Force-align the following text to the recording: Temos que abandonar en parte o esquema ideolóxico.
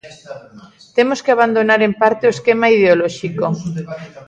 Temos 0.97 1.19
que 1.23 1.31
abandonar 1.33 1.81
en 1.87 1.93
parte 2.01 2.23
o 2.25 2.33
esquema 2.35 2.67
ideolóxico. 2.75 3.45